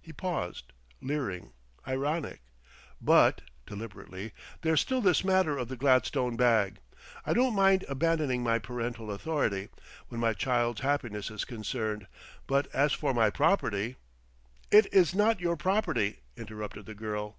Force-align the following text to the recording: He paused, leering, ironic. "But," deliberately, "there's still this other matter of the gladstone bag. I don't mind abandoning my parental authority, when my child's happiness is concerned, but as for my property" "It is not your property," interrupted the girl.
He 0.00 0.12
paused, 0.12 0.72
leering, 1.00 1.52
ironic. 1.84 2.42
"But," 3.00 3.40
deliberately, 3.66 4.32
"there's 4.62 4.80
still 4.80 5.00
this 5.00 5.24
other 5.24 5.28
matter 5.32 5.58
of 5.58 5.66
the 5.66 5.74
gladstone 5.76 6.36
bag. 6.36 6.78
I 7.26 7.32
don't 7.32 7.56
mind 7.56 7.84
abandoning 7.88 8.44
my 8.44 8.60
parental 8.60 9.10
authority, 9.10 9.70
when 10.06 10.20
my 10.20 10.32
child's 10.32 10.82
happiness 10.82 11.28
is 11.28 11.44
concerned, 11.44 12.06
but 12.46 12.72
as 12.72 12.92
for 12.92 13.12
my 13.12 13.30
property" 13.30 13.96
"It 14.70 14.86
is 14.94 15.12
not 15.12 15.40
your 15.40 15.56
property," 15.56 16.20
interrupted 16.36 16.86
the 16.86 16.94
girl. 16.94 17.36